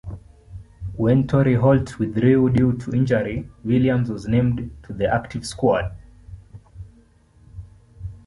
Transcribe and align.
When 0.97 1.27
Torry 1.27 1.53
Holt 1.53 1.99
withdrew 1.99 2.49
due 2.49 2.73
to 2.75 2.91
injury, 2.91 3.47
Williams 3.63 4.09
was 4.09 4.27
named 4.27 4.75
to 4.81 4.93
the 4.93 5.05
active 5.05 5.45
squad. 5.45 5.95